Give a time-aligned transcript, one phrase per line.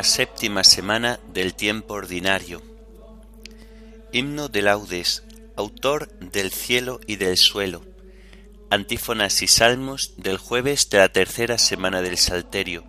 [0.00, 2.62] la séptima semana del tiempo ordinario.
[4.12, 5.24] Himno de laudes,
[5.56, 7.82] autor del cielo y del suelo.
[8.70, 12.82] Antífonas y salmos del jueves de la tercera semana del Salterio.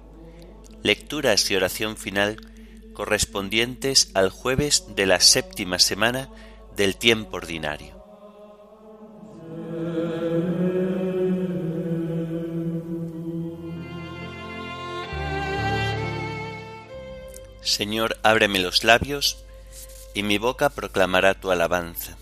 [0.84, 2.38] Lecturas y oración final
[2.94, 6.30] correspondientes al jueves de la séptima semana
[6.78, 8.02] del tiempo ordinario.
[17.62, 19.38] Señor, ábreme los labios,
[20.14, 22.18] y mi boca proclamará tu alabanza.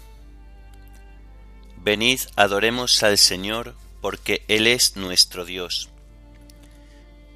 [1.77, 5.89] Venid, adoremos al Señor, porque Él es nuestro Dios.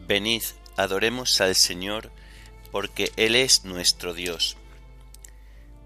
[0.05, 0.43] Venid,
[0.75, 2.11] adoremos al Señor,
[2.71, 4.57] porque Él es nuestro Dios.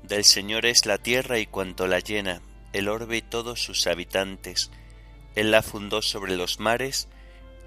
[0.02, 2.42] Del Señor es la tierra y cuanto la llena,
[2.73, 4.72] el orbe y todos sus habitantes.
[5.36, 7.08] Él la fundó sobre los mares,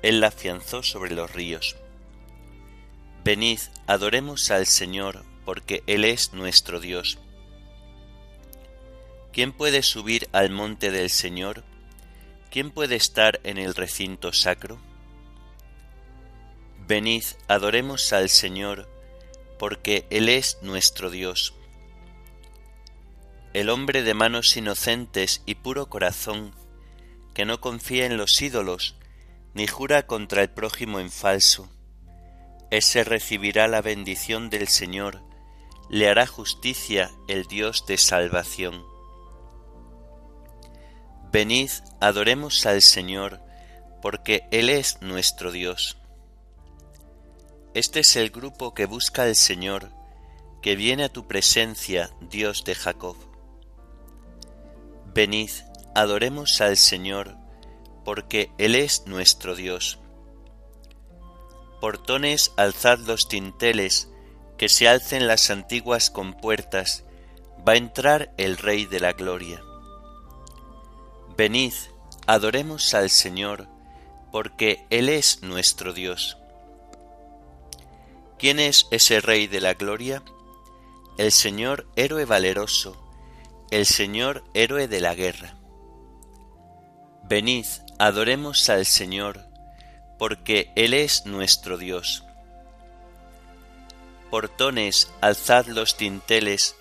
[0.02, 1.76] Él la afianzó sobre los ríos.
[3.22, 7.18] Venid, adoremos al Señor, porque Él es nuestro Dios.
[9.30, 11.62] ¿Quién puede subir al monte del Señor?
[12.50, 14.80] ¿Quién puede estar en el recinto sacro?
[16.88, 18.88] Venid, adoremos al Señor,
[19.58, 21.52] porque Él es nuestro Dios.
[23.52, 26.54] El hombre de manos inocentes y puro corazón,
[27.34, 28.96] que no confía en los ídolos,
[29.52, 31.68] ni jura contra el prójimo en falso,
[32.70, 35.22] ese recibirá la bendición del Señor,
[35.88, 38.84] le hará justicia el Dios de salvación.
[41.32, 41.70] Venid,
[42.00, 43.40] adoremos al Señor,
[44.00, 45.98] porque Él es nuestro Dios.
[47.74, 49.90] Este es el grupo que busca al Señor,
[50.62, 53.16] que viene a tu presencia, Dios de Jacob.
[55.12, 55.50] Venid,
[55.94, 57.36] adoremos al Señor,
[58.04, 59.99] porque Él es nuestro Dios
[61.80, 64.08] portones alzad los tinteles,
[64.58, 67.04] que se alcen las antiguas compuertas,
[67.66, 69.62] va a entrar el Rey de la Gloria.
[71.36, 71.72] Venid,
[72.26, 73.66] adoremos al Señor,
[74.30, 76.36] porque Él es nuestro Dios.
[78.38, 80.22] ¿Quién es ese Rey de la Gloria?
[81.18, 82.96] El Señor héroe valeroso,
[83.70, 85.56] el Señor héroe de la guerra.
[87.24, 87.66] Venid,
[87.98, 89.49] adoremos al Señor,
[90.20, 92.24] porque Él es nuestro Dios.
[94.30, 96.76] Portones, alzad los tinteles,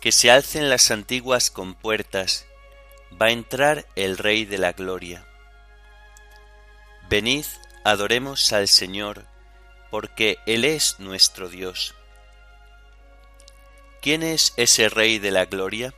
[0.00, 2.46] que se alcen las antiguas compuertas,
[3.20, 5.26] va a entrar el Rey de la Gloria.
[7.10, 7.44] Venid,
[7.84, 9.26] adoremos al Señor,
[9.90, 11.94] porque Él es nuestro Dios.
[14.00, 15.92] ¿Quién es ese Rey de la Gloria?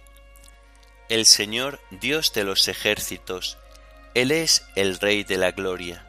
[1.08, 3.56] El Señor, Dios de los ejércitos,
[4.14, 6.08] Él es el Rey de la Gloria.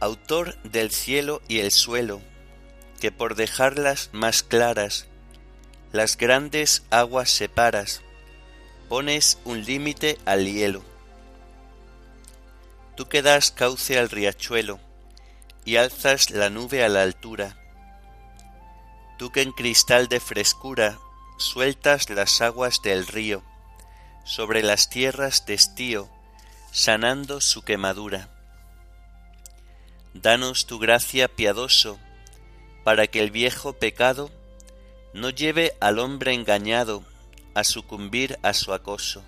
[0.00, 2.22] Autor del cielo y el suelo,
[3.00, 5.06] que por dejarlas más claras,
[5.92, 8.00] las grandes aguas separas,
[8.88, 10.82] pones un límite al hielo.
[12.96, 14.80] Tú que das cauce al riachuelo
[15.66, 17.56] y alzas la nube a la altura.
[19.18, 20.98] Tú que en cristal de frescura
[21.36, 23.42] sueltas las aguas del río
[24.24, 26.08] sobre las tierras de estío,
[26.72, 28.30] sanando su quemadura
[30.14, 31.98] Danos tu gracia piadoso,
[32.84, 34.30] para que el viejo pecado
[35.14, 37.04] no lleve al hombre engañado
[37.54, 39.24] a sucumbir a su acoso.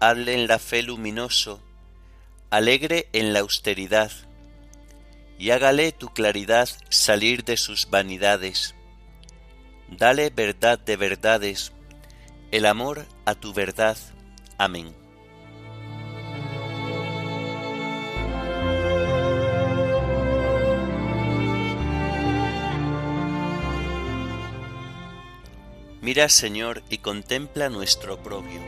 [0.00, 1.62] Hazle en la fe luminoso,
[2.50, 4.12] alegre en la austeridad,
[5.38, 8.74] y hágale tu claridad salir de sus vanidades.
[9.88, 11.72] Dale verdad de verdades,
[12.50, 13.96] el amor a tu verdad.
[14.58, 15.07] Amén.
[26.08, 28.62] Mira, Señor, y contempla nuestro oprobio.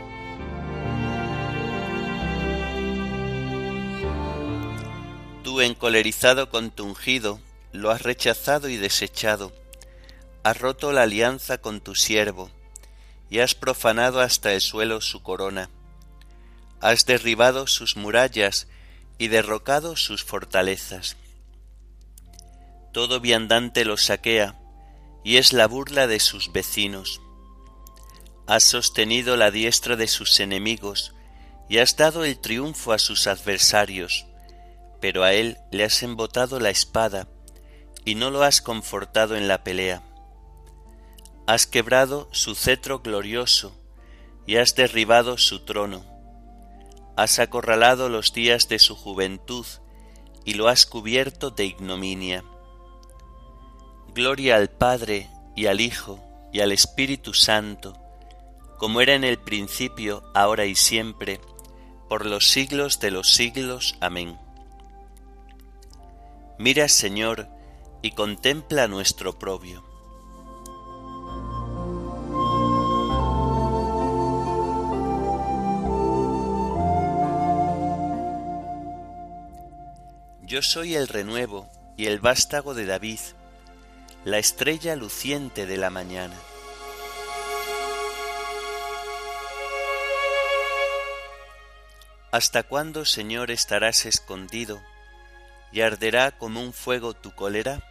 [5.42, 7.40] Tú, encolerizado con tu ungido,
[7.72, 9.54] lo has rechazado y desechado,
[10.42, 12.50] has roto la alianza con tu siervo,
[13.30, 15.70] y has profanado hasta el suelo su corona.
[16.82, 18.68] Has derribado sus murallas
[19.16, 21.16] y derrocado sus fortalezas.
[22.92, 24.60] Todo viandante lo saquea,
[25.24, 27.22] y es la burla de sus vecinos.
[28.50, 31.14] Has sostenido la diestra de sus enemigos,
[31.68, 34.26] y has dado el triunfo a sus adversarios,
[35.00, 37.28] pero a él le has embotado la espada,
[38.04, 40.02] y no lo has confortado en la pelea.
[41.46, 43.72] Has quebrado su cetro glorioso,
[44.48, 46.04] y has derribado su trono.
[47.16, 49.66] Has acorralado los días de su juventud,
[50.44, 52.42] y lo has cubierto de ignominia.
[54.12, 56.18] Gloria al Padre, y al Hijo,
[56.52, 58.09] y al Espíritu Santo,
[58.80, 61.38] como era en el principio, ahora y siempre,
[62.08, 63.94] por los siglos de los siglos.
[64.00, 64.38] Amén.
[66.58, 67.46] Mira, Señor,
[68.00, 69.84] y contempla nuestro propio.
[80.42, 81.68] Yo soy el renuevo
[81.98, 83.20] y el vástago de David,
[84.24, 86.34] la estrella luciente de la mañana.
[92.32, 94.80] ¿Hasta cuándo, Señor, estarás escondido
[95.72, 97.82] y arderá como un fuego tu cólera?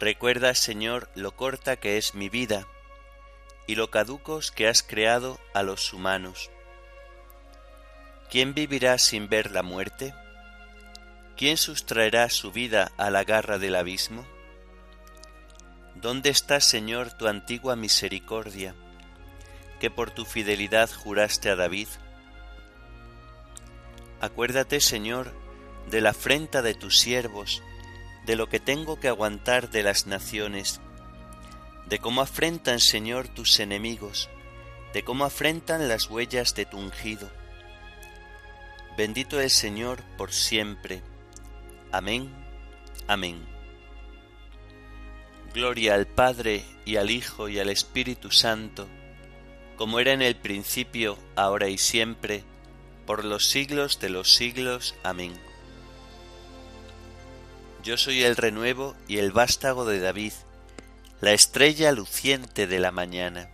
[0.00, 2.66] Recuerda, Señor, lo corta que es mi vida
[3.68, 6.50] y lo caducos que has creado a los humanos.
[8.28, 10.12] ¿Quién vivirá sin ver la muerte?
[11.36, 14.26] ¿Quién sustraerá su vida a la garra del abismo?
[15.94, 18.74] ¿Dónde está, Señor, tu antigua misericordia,
[19.78, 21.86] que por tu fidelidad juraste a David?
[24.24, 25.34] Acuérdate, Señor,
[25.90, 27.62] de la afrenta de tus siervos,
[28.24, 30.80] de lo que tengo que aguantar de las naciones,
[31.84, 34.30] de cómo afrentan, Señor, tus enemigos,
[34.94, 37.30] de cómo afrentan las huellas de tu ungido.
[38.96, 41.02] Bendito el Señor por siempre.
[41.92, 42.34] Amén.
[43.06, 43.44] Amén.
[45.52, 48.88] Gloria al Padre y al Hijo y al Espíritu Santo,
[49.76, 52.42] como era en el principio, ahora y siempre,
[53.06, 54.94] por los siglos de los siglos.
[55.02, 55.32] Amén.
[57.82, 60.32] Yo soy el renuevo y el vástago de David,
[61.20, 63.50] la estrella luciente de la mañana.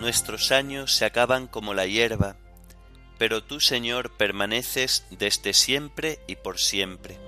[0.00, 2.36] Nuestros años se acaban como la hierba,
[3.18, 7.27] pero tú, Señor, permaneces desde siempre y por siempre.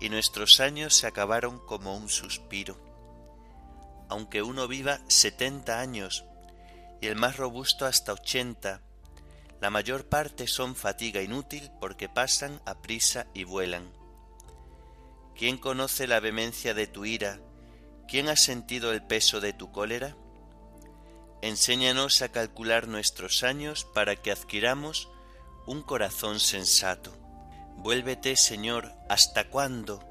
[0.00, 2.78] y nuestros años se acabaron como un suspiro.
[4.08, 6.24] Aunque uno viva setenta años
[7.00, 8.80] y el más robusto hasta ochenta,
[9.60, 13.92] la mayor parte son fatiga inútil porque pasan a prisa y vuelan.
[15.34, 17.40] ¿Quién conoce la vehemencia de tu ira?
[18.06, 20.16] ¿Quién ha sentido el peso de tu cólera?
[21.42, 25.08] Enséñanos a calcular nuestros años para que adquiramos
[25.66, 27.17] un corazón sensato.
[27.78, 30.04] Vuélvete, Señor, ¿hasta cuándo?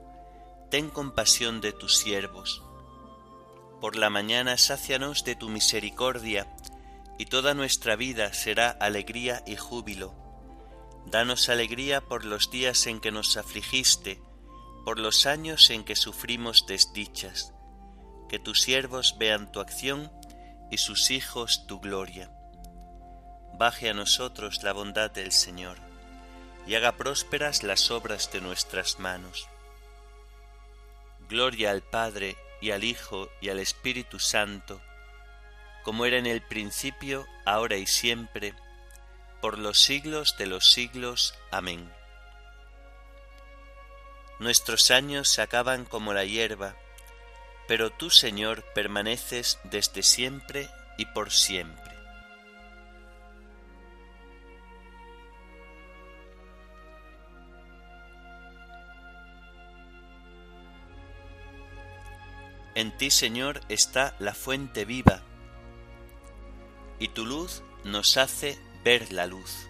[0.72, 2.64] Ten compasión de tus siervos.
[3.82, 6.48] Por la mañana sácianos de tu misericordia,
[7.18, 10.16] y toda nuestra vida será alegría y júbilo.
[11.08, 14.22] Danos alegría por los días en que nos afligiste,
[14.86, 17.54] por los años en que sufrimos desdichas.
[18.30, 20.10] Que tus siervos vean tu acción
[20.72, 22.32] y sus hijos tu gloria.
[23.60, 25.80] baje a nosotros la bondad del Señor,
[26.68, 29.48] y haga prósperas las obras de nuestras manos.
[31.30, 34.82] Gloria al Padre, y al Hijo, y al Espíritu Santo,
[35.84, 38.54] como era en el principio, ahora y siempre,
[39.42, 41.36] por los siglos de los siglos.
[41.52, 41.92] Amén.
[44.40, 46.76] Nuestros años se acaban como la hierba,
[47.68, 51.97] pero tú, Señor, permaneces desde siempre y por siempre.
[62.78, 65.24] En ti, Señor, está la fuente viva,
[67.00, 69.68] y tu luz nos hace ver la luz.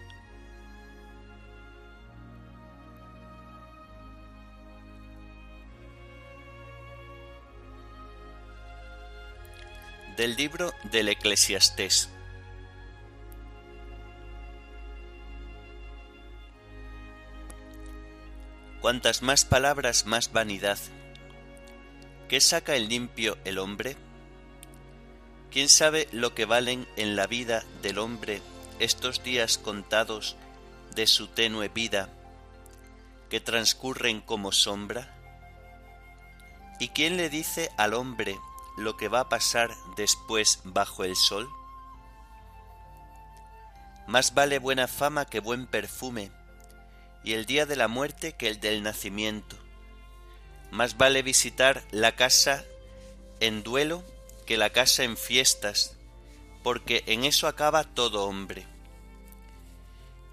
[10.18, 12.10] Del libro del Eclesiastés.
[18.82, 20.78] Cuantas más palabras, más vanidad.
[22.28, 23.96] ¿Qué saca el limpio el hombre?
[25.50, 28.42] ¿Quién sabe lo que valen en la vida del hombre
[28.78, 30.36] estos días contados
[30.94, 32.10] de su tenue vida,
[33.30, 35.16] que transcurren como sombra?
[36.78, 38.38] ¿Y quién le dice al hombre
[38.76, 41.48] lo que va a pasar después bajo el sol?
[44.06, 46.30] Más vale buena fama que buen perfume,
[47.24, 49.56] y el día de la muerte que el del nacimiento.
[50.70, 52.64] Más vale visitar la casa
[53.40, 54.04] en duelo
[54.46, 55.96] que la casa en fiestas,
[56.62, 58.66] porque en eso acaba todo hombre.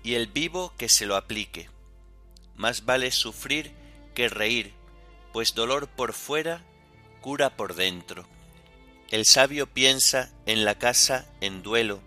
[0.04, 1.70] Y el vivo que se lo aplique.
[2.56, 3.74] Más vale sufrir
[4.14, 4.74] que reír,
[5.34, 6.64] pues dolor por fuera
[7.22, 8.28] cura por dentro.
[9.10, 12.02] El sabio piensa en la casa en duelo,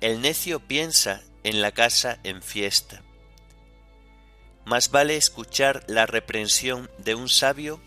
[0.00, 3.02] el necio piensa en la casa en fiesta.
[4.68, 7.80] Más vale escuchar la reprensión de un sabio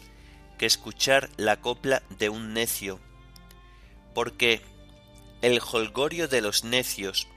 [0.57, 2.99] que escuchar la copla de un necio
[4.15, 4.63] porque
[5.43, 7.27] el holgorio de los necios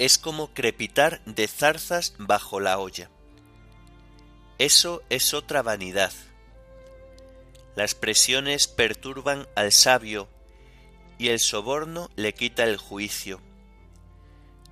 [0.00, 3.10] es como crepitar de zarzas bajo la olla.
[4.58, 6.12] Eso es otra vanidad.
[7.76, 10.28] Las presiones perturban al sabio
[11.16, 13.40] y el soborno le quita el juicio.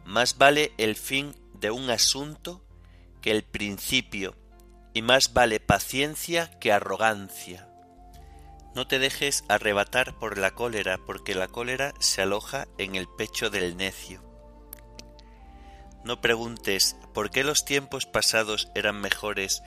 [0.04, 2.65] Más vale el fin de un asunto
[3.26, 4.36] que el principio,
[4.94, 7.68] y más vale paciencia que arrogancia.
[8.76, 13.50] No te dejes arrebatar por la cólera, porque la cólera se aloja en el pecho
[13.50, 14.22] del necio.
[16.04, 19.60] No preguntes por qué los tiempos pasados eran mejores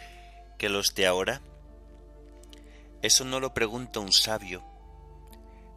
[0.58, 1.42] que los de ahora.
[3.02, 4.64] Eso no lo pregunta un sabio.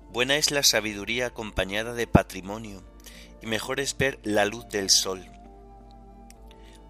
[0.09, 2.85] Buena es la sabiduría acompañada de patrimonio,
[3.43, 5.42] y mejor es ver la luz del sol.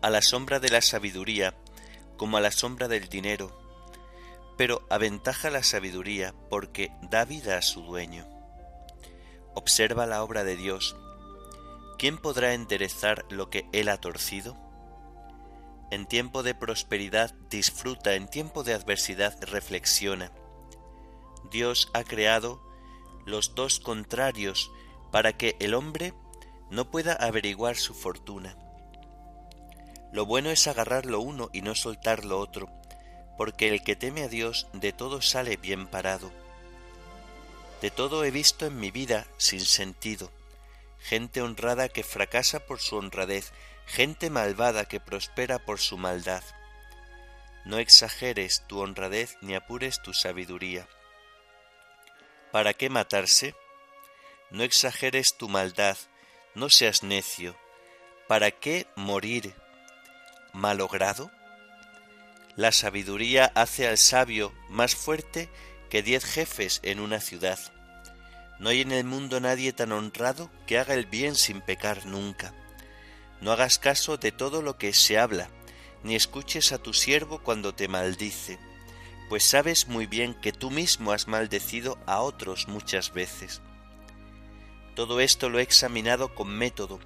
[0.03, 1.55] A la sombra de la sabiduría,
[2.17, 3.57] como a la sombra del dinero,
[4.57, 8.27] pero aventaja la sabiduría porque da vida a su dueño.
[9.55, 10.97] Observa la obra de Dios.
[11.99, 14.57] ¿Quién podrá enderezar lo que Él ha torcido?
[15.91, 20.33] En tiempo de prosperidad disfruta, en tiempo de adversidad reflexiona.
[21.51, 22.63] Dios ha creado
[23.27, 24.71] los dos contrarios
[25.11, 26.15] para que el hombre
[26.71, 28.57] no pueda averiguar su fortuna.
[30.13, 32.69] Lo bueno es agarrar lo uno y no soltar lo otro,
[33.39, 36.31] porque el que teme a Dios de todo sale bien parado.
[37.81, 40.31] De todo he visto en mi vida sin sentido,
[40.99, 43.53] gente honrada que fracasa por su honradez,
[43.87, 46.45] gente malvada que prospera por su maldad.
[47.65, 50.87] No exageres tu honradez ni apures tu sabiduría.
[52.51, 53.55] ¿Para qué matarse?
[54.51, 55.97] No exageres tu maldad,
[56.55, 57.57] no seas necio.
[58.29, 59.55] ¿Para qué morir
[60.53, 61.31] malogrado?
[62.57, 65.49] La sabiduría hace al sabio más fuerte
[65.89, 67.59] que diez jefes en una ciudad.
[68.59, 72.55] No hay en el mundo nadie tan honrado que haga el bien sin pecar nunca.
[73.41, 75.49] No hagas caso de todo lo que se habla,
[76.05, 78.59] ni escuches a tu siervo cuando te maldice,
[79.29, 83.63] pues sabes muy bien que tú mismo has maldecido a otros muchas veces.
[84.95, 87.01] Todo esto lo he examinado con método,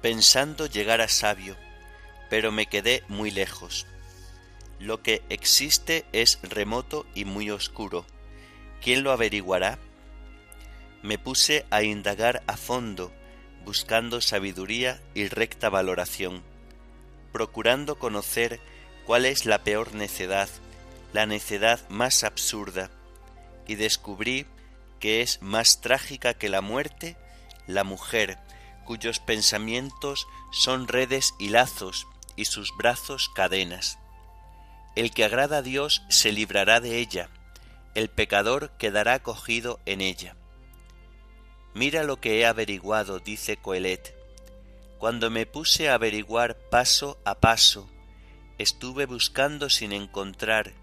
[0.00, 1.56] pensando llegar a sabio,
[2.30, 3.86] pero me quedé muy lejos
[4.80, 8.06] lo que existe es remoto y muy oscuro.
[8.80, 9.78] ¿Quién lo averiguará?
[11.02, 13.12] Me puse a indagar a fondo,
[13.64, 16.42] buscando sabiduría y recta valoración,
[17.32, 18.60] procurando conocer
[19.04, 20.48] cuál es la peor necedad,
[21.12, 22.90] la necedad más absurda,
[23.66, 24.46] y descubrí
[25.00, 27.16] que es más trágica que la muerte
[27.66, 28.38] la mujer,
[28.86, 32.06] cuyos pensamientos son redes y lazos,
[32.38, 33.98] y sus brazos cadenas.
[34.94, 37.30] El que agrada a Dios se librará de ella,
[37.96, 40.36] el pecador quedará cogido en ella.
[41.74, 44.14] Mira lo que he averiguado, dice Coelet.
[44.98, 47.90] Cuando me puse a averiguar paso a paso,
[48.56, 50.74] estuve buscando sin encontrar.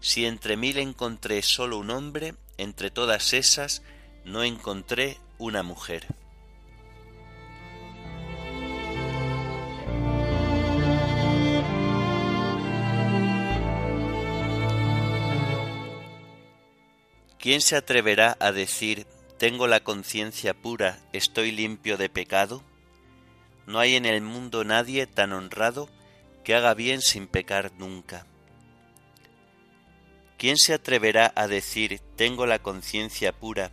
[0.00, 3.82] Si entre mil encontré solo un hombre, entre todas esas
[4.24, 6.06] no encontré una mujer.
[17.42, 19.04] ¿Quién se atreverá a decir,
[19.36, 22.62] tengo la conciencia pura, estoy limpio de pecado?
[23.66, 25.88] No hay en el mundo nadie tan honrado
[26.44, 28.26] que haga bien sin pecar nunca.
[30.38, 33.72] ¿Quién se atreverá a decir, tengo la conciencia pura,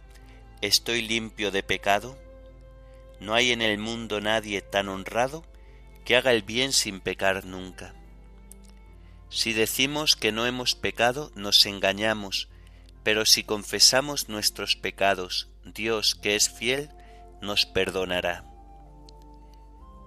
[0.62, 2.18] estoy limpio de pecado?
[3.20, 5.46] No hay en el mundo nadie tan honrado
[6.06, 7.94] que haga el bien sin pecar nunca.
[9.30, 12.50] Si decimos que no hemos pecado, nos engañamos,
[13.10, 16.92] pero si confesamos nuestros pecados, Dios, que es fiel,
[17.42, 18.46] nos perdonará.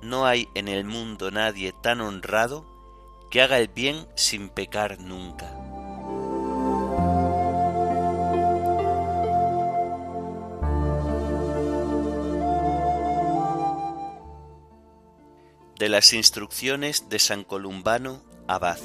[0.03, 2.65] No hay en el mundo nadie tan honrado
[3.29, 5.51] que haga el bien sin pecar nunca.
[15.77, 18.79] De las instrucciones de San Columbano Abad.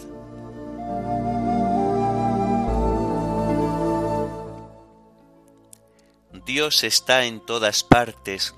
[6.58, 8.56] Dios está en todas partes,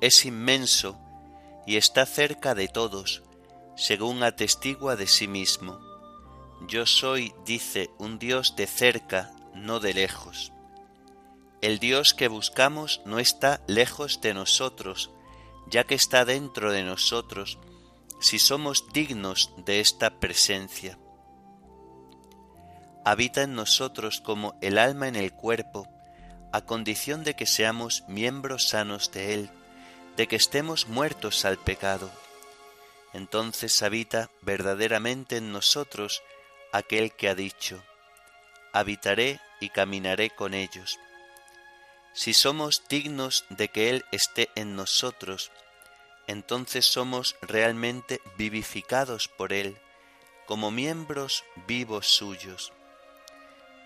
[0.00, 0.98] es inmenso
[1.66, 3.24] y está cerca de todos,
[3.76, 5.78] según atestigua de sí mismo.
[6.66, 10.50] Yo soy, dice, un Dios de cerca, no de lejos.
[11.60, 15.10] El Dios que buscamos no está lejos de nosotros,
[15.66, 17.58] ya que está dentro de nosotros,
[18.18, 20.98] si somos dignos de esta presencia.
[23.04, 25.86] Habita en nosotros como el alma en el cuerpo,
[26.56, 29.50] a condición de que seamos miembros sanos de Él,
[30.16, 32.10] de que estemos muertos al pecado.
[33.12, 36.22] Entonces habita verdaderamente en nosotros
[36.72, 37.84] aquel que ha dicho,
[38.72, 40.98] habitaré y caminaré con ellos.
[42.14, 45.52] Si somos dignos de que Él esté en nosotros,
[46.26, 49.76] entonces somos realmente vivificados por Él,
[50.46, 52.72] como miembros vivos suyos.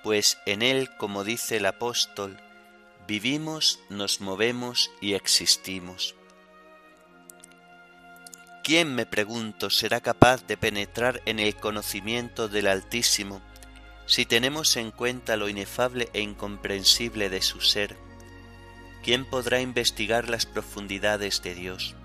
[0.04, 2.40] Pues en Él, como dice el apóstol,
[3.11, 6.14] vivimos, nos movemos y existimos.
[8.62, 13.42] ¿Quién, me pregunto, será capaz de penetrar en el conocimiento del Altísimo
[14.07, 17.96] si tenemos en cuenta lo inefable e incomprensible de su ser?
[19.03, 21.96] ¿Quién podrá investigar las profundidades de Dios?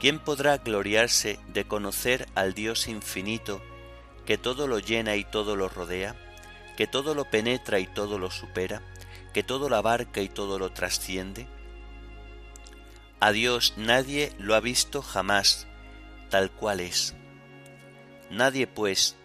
[0.00, 3.60] ¿Quién podrá gloriarse de conocer al Dios infinito
[4.24, 6.16] que todo lo llena y todo lo rodea,
[6.78, 8.80] que todo lo penetra y todo lo supera?
[9.34, 11.46] Que todo lo abarca y todo lo trasciende?
[13.20, 15.66] A Dios nadie lo ha visto jamás,
[16.30, 17.14] tal cual es.
[18.30, 19.16] Nadie, pues,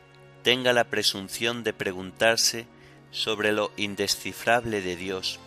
[0.43, 2.67] tenga la presunción de preguntarse
[3.11, 5.39] sobre lo indescifrable de Dios,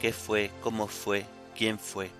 [0.00, 2.10] qué fue, cómo fue, quién fue.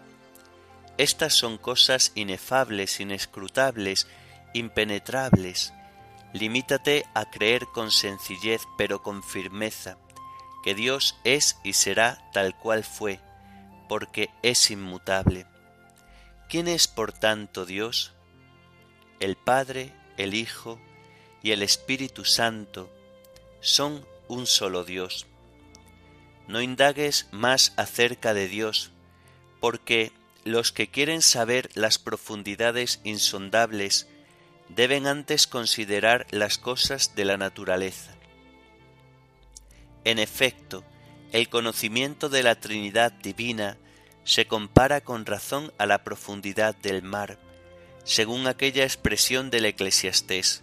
[0.97, 4.09] Estas son cosas inefables, inescrutables,
[4.53, 5.73] impenetrables.
[6.33, 9.97] Limítate a creer con sencillez, pero con firmeza,
[10.63, 13.21] que Dios es y será tal cual fue,
[13.89, 15.47] porque es inmutable.
[16.49, 18.15] ¿Quién es por tanto Dios?
[19.21, 20.81] El Padre, el Hijo
[21.43, 22.91] y el Espíritu Santo
[23.61, 25.27] son un solo Dios.
[26.47, 28.93] No indagues más acerca de Dios,
[29.61, 30.13] porque
[30.45, 34.09] los que quieren saber las profundidades insondables
[34.69, 38.18] deben antes considerar las cosas de la naturaleza.
[40.05, 40.85] En efecto,
[41.33, 43.77] el conocimiento de la Trinidad divina
[44.25, 47.39] se compara con razón a la profundidad del mar,
[48.05, 50.63] según aquella expresión del eclesiastés.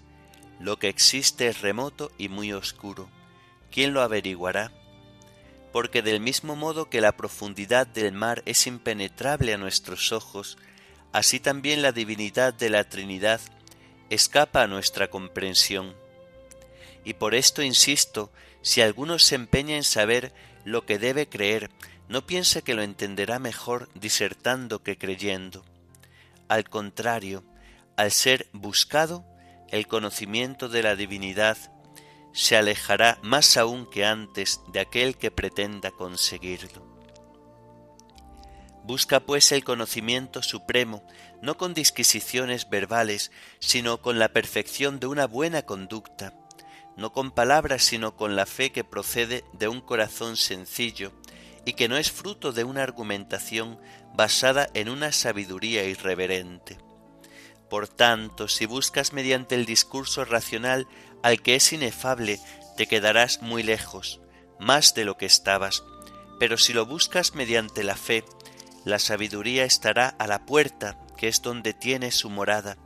[0.59, 3.09] Lo que existe es remoto y muy oscuro.
[3.71, 4.71] ¿Quién lo averiguará?
[5.71, 10.57] Porque del mismo modo que la profundidad del mar es impenetrable a nuestros ojos,
[11.11, 13.41] así también la divinidad de la Trinidad
[14.09, 15.95] escapa a nuestra comprensión.
[17.03, 18.31] Y por esto insisto
[18.65, 21.69] si alguno se empeña en saber lo que debe creer,
[22.09, 25.63] no piense que lo entenderá mejor disertando que creyendo.
[26.47, 27.43] Al contrario,
[27.95, 29.23] al ser buscado,
[29.69, 31.59] el conocimiento de la divinidad
[32.33, 36.83] se alejará más aún que antes de aquel que pretenda conseguirlo.
[38.83, 41.05] Busca pues el conocimiento supremo,
[41.39, 46.33] no con disquisiciones verbales, sino con la perfección de una buena conducta,
[46.97, 51.11] no con palabras, sino con la fe que procede de un corazón sencillo
[51.65, 53.79] y que no es fruto de una argumentación
[54.13, 56.77] basada en una sabiduría irreverente.
[57.69, 60.87] Por tanto, si buscas mediante el discurso racional
[61.23, 62.39] al que es inefable,
[62.77, 64.21] te quedarás muy lejos,
[64.59, 65.83] más de lo que estabas,
[66.39, 68.23] pero si lo buscas mediante la fe,
[68.83, 72.77] la sabiduría estará a la puerta, que es donde tiene su morada,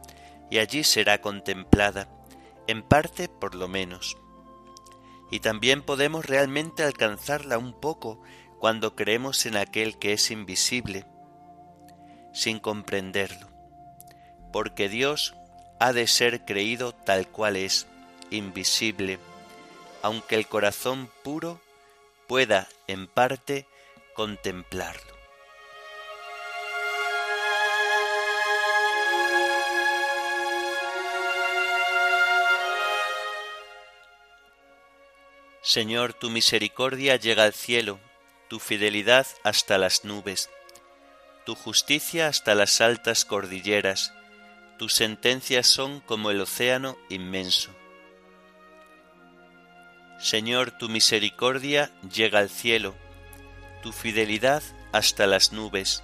[0.49, 2.07] y allí será contemplada,
[2.69, 4.15] en parte por lo menos.
[5.31, 8.21] Y también podemos realmente alcanzarla un poco
[8.59, 11.07] cuando creemos en aquel que es invisible,
[12.31, 13.47] sin comprenderlo,
[14.53, 15.33] porque Dios
[15.79, 17.87] ha de ser creído tal cual es,
[18.29, 19.17] invisible,
[20.03, 21.59] aunque el corazón puro
[22.27, 23.65] pueda en parte
[24.13, 25.18] contemplarlo.
[35.69, 37.99] Señor, tu misericordia llega al cielo
[38.47, 40.49] tu fidelidad hasta las nubes,
[41.45, 44.11] tu justicia hasta las altas cordilleras,
[44.79, 47.69] tus sentencias son como el océano inmenso.
[50.17, 52.95] Señor, tu misericordia llega al cielo,
[53.83, 56.01] tu fidelidad hasta las nubes,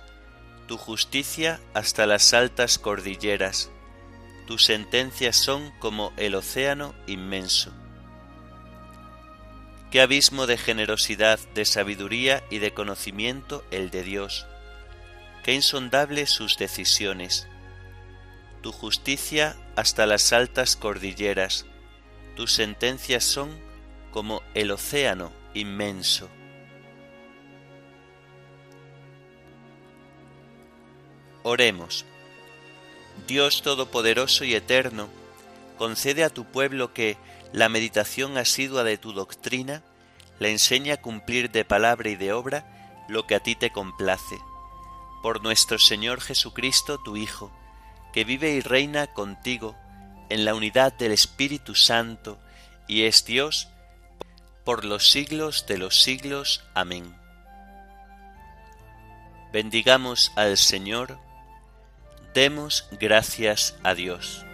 [0.68, 3.72] tu justicia hasta las altas cordilleras,
[4.46, 7.74] tus sentencias son como el océano inmenso.
[9.96, 14.46] Qué abismo de generosidad, de sabiduría y de conocimiento el de Dios.
[15.42, 17.48] Qué insondables sus decisiones.
[18.62, 21.66] Tu justicia hasta las altas cordilleras,
[22.36, 23.58] tus sentencias son
[24.12, 26.28] como el océano inmenso.
[31.44, 32.04] Oremos.
[33.28, 35.08] Dios Todopoderoso y Eterno,
[35.76, 37.18] concede a tu pueblo que,
[37.54, 39.82] la meditación asidua de tu doctrina
[40.40, 44.38] le enseña a cumplir de palabra y de obra lo que a ti te complace.
[45.24, 47.52] Por nuestro Señor Jesucristo, tu Hijo,
[48.12, 49.76] que vive y reina contigo
[50.30, 52.38] en la unidad del Espíritu Santo
[52.88, 53.70] y es Dios
[54.64, 56.64] por los siglos de los siglos.
[56.74, 57.16] Amén.
[59.54, 61.18] Bendigamos al Señor,
[62.34, 64.45] demos gracias a Dios.